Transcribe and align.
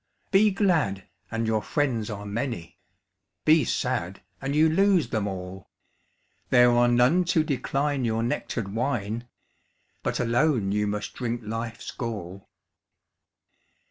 Be 0.31 0.49
glad, 0.49 1.07
and 1.29 1.45
your 1.45 1.61
friends 1.61 2.09
are 2.09 2.25
many; 2.25 2.79
Be 3.45 3.63
sad, 3.63 4.23
and 4.41 4.55
you 4.55 4.67
lose 4.67 5.09
them 5.09 5.27
all; 5.27 5.69
There 6.49 6.71
are 6.71 6.87
none 6.87 7.23
to 7.25 7.43
decline 7.43 8.03
your 8.03 8.23
nectar'd 8.23 8.73
wine, 8.73 9.27
But 10.01 10.19
alone 10.19 10.71
you 10.71 10.87
must 10.87 11.13
drink 11.13 11.41
life's 11.43 11.91
gall. 11.91 12.49